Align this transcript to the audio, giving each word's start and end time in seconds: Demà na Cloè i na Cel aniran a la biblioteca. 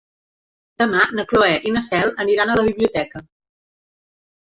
Demà 0.81 1.01
na 1.19 1.25
Cloè 1.31 1.49
i 1.71 1.73
na 1.75 1.83
Cel 1.87 2.13
aniran 2.23 2.53
a 2.53 2.55
la 2.61 2.65
biblioteca. 2.69 3.23